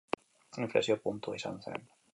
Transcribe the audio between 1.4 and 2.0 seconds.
izan zen.